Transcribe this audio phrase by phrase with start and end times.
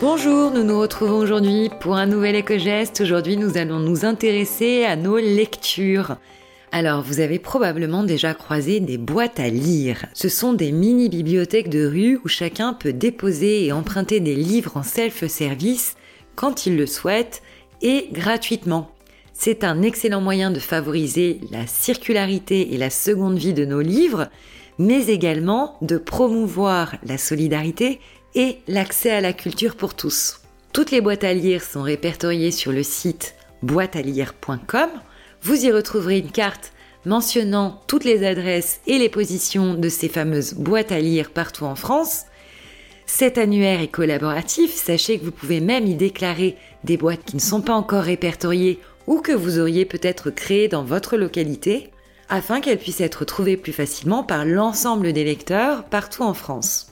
[0.00, 3.00] Bonjour, nous nous retrouvons aujourd'hui pour un nouvel éco-geste.
[3.00, 6.18] Aujourd'hui, nous allons nous intéresser à nos lectures.
[6.70, 10.06] Alors, vous avez probablement déjà croisé des boîtes à lire.
[10.14, 14.84] Ce sont des mini-bibliothèques de rue où chacun peut déposer et emprunter des livres en
[14.84, 15.96] self-service
[16.36, 17.42] quand il le souhaite
[17.82, 18.92] et gratuitement.
[19.32, 24.28] C'est un excellent moyen de favoriser la circularité et la seconde vie de nos livres,
[24.78, 27.98] mais également de promouvoir la solidarité
[28.34, 30.40] et l'accès à la culture pour tous.
[30.72, 34.90] Toutes les boîtes à lire sont répertoriées sur le site boîtealire.com.
[35.42, 36.72] Vous y retrouverez une carte
[37.04, 41.74] mentionnant toutes les adresses et les positions de ces fameuses boîtes à lire partout en
[41.74, 42.24] France.
[43.06, 47.40] Cet annuaire est collaboratif, sachez que vous pouvez même y déclarer des boîtes qui ne
[47.40, 51.90] sont pas encore répertoriées ou que vous auriez peut-être créées dans votre localité,
[52.28, 56.87] afin qu'elles puissent être trouvées plus facilement par l'ensemble des lecteurs partout en France.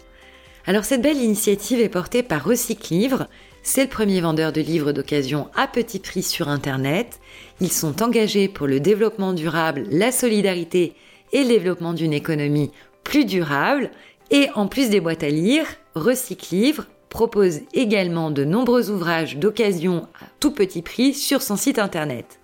[0.69, 3.29] Alors cette belle initiative est portée par Recyclivre.
[3.63, 7.21] C'est le premier vendeur de livres d'occasion à petit prix sur Internet.
[7.61, 10.95] Ils sont engagés pour le développement durable, la solidarité
[11.33, 12.73] et le développement d'une économie
[13.05, 13.93] plus durable.
[14.33, 20.27] Et en plus des boîtes à lire, Recyclivre propose également de nombreux ouvrages d'occasion à
[20.41, 22.41] tout petit prix sur son site internet.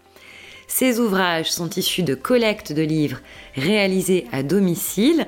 [0.69, 3.19] Ces ouvrages sont issus de collectes de livres
[3.57, 5.27] réalisées à domicile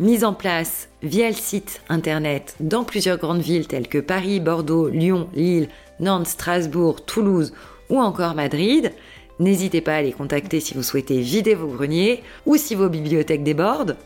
[0.00, 4.88] mise en place via le site internet dans plusieurs grandes villes telles que Paris, Bordeaux,
[4.88, 5.68] Lyon, Lille,
[6.00, 7.52] Nantes, Strasbourg, Toulouse
[7.90, 8.92] ou encore Madrid.
[9.38, 13.44] N'hésitez pas à les contacter si vous souhaitez vider vos greniers ou si vos bibliothèques
[13.44, 13.96] débordent.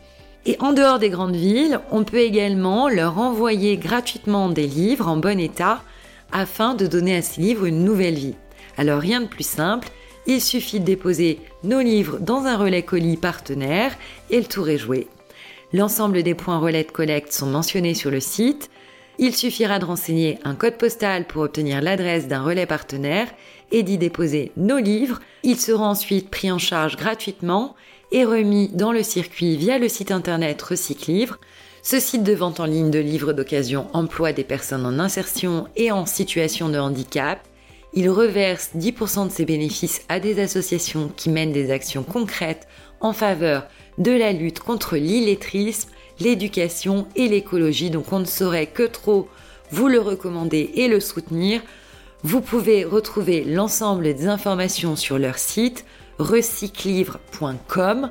[0.47, 5.17] Et en dehors des grandes villes, on peut également leur envoyer gratuitement des livres en
[5.17, 5.83] bon état
[6.33, 8.34] afin de donner à ces livres une nouvelle vie.
[8.77, 9.89] Alors rien de plus simple,
[10.27, 13.97] il suffit de déposer nos livres dans un relais colis partenaire
[14.30, 15.08] et le tour est joué.
[15.72, 18.70] L'ensemble des points relais de collecte sont mentionnés sur le site.
[19.19, 23.28] Il suffira de renseigner un code postal pour obtenir l'adresse d'un relais partenaire
[23.70, 25.20] et d'y déposer nos livres.
[25.42, 27.74] Ils seront ensuite pris en charge gratuitement
[28.12, 31.39] et remis dans le circuit via le site internet Recyclivre.
[31.83, 35.90] Ce site de vente en ligne de livres d'occasion emploie des personnes en insertion et
[35.90, 37.48] en situation de handicap.
[37.95, 42.69] Il reverse 10% de ses bénéfices à des associations qui mènent des actions concrètes
[43.01, 43.67] en faveur
[43.97, 45.91] de la lutte contre l'illettrisme,
[46.21, 47.91] l'éducation et l'écologie.
[47.91, 49.29] Donc on ne saurait que trop
[49.71, 51.63] vous le recommander et le soutenir.
[52.23, 55.85] Vous pouvez retrouver l'ensemble des informations sur leur site
[56.19, 58.11] recyclivre.com.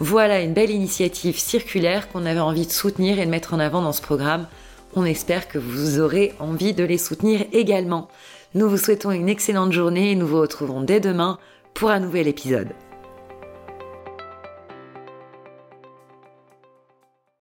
[0.00, 3.82] Voilà une belle initiative circulaire qu'on avait envie de soutenir et de mettre en avant
[3.82, 4.46] dans ce programme.
[4.94, 8.08] On espère que vous aurez envie de les soutenir également.
[8.54, 11.38] Nous vous souhaitons une excellente journée et nous vous retrouvons dès demain
[11.74, 12.72] pour un nouvel épisode.